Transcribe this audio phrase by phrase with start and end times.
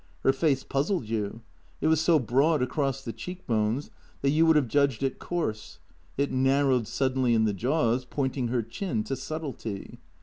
[0.23, 1.41] Her face puzzled you;
[1.79, 3.91] it was so broad across the cheek bones
[4.23, 5.77] that you would have judged it coarse;
[6.17, 9.99] it narrowed suddenly in the jaws, pointing her chin to subtlety.